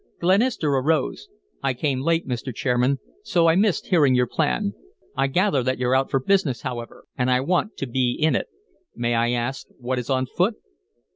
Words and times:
Glenister 0.19 0.69
arose. 0.73 1.29
"I 1.61 1.75
came 1.75 2.01
late, 2.01 2.27
Mr. 2.27 2.51
Chairman, 2.51 2.97
so 3.21 3.45
I 3.45 3.55
missed 3.55 3.85
hearing 3.89 4.15
your 4.15 4.25
plan. 4.25 4.73
I 5.15 5.27
gather 5.27 5.61
that 5.61 5.77
you're 5.77 5.93
out 5.93 6.09
for 6.09 6.19
business, 6.19 6.63
however, 6.63 7.05
and 7.19 7.29
I 7.29 7.41
want 7.41 7.77
to 7.77 7.85
be 7.85 8.13
in 8.19 8.35
it. 8.35 8.47
May 8.95 9.13
I 9.13 9.29
ask 9.33 9.67
what 9.77 9.99
is 9.99 10.09
on 10.09 10.25
foot?" 10.25 10.55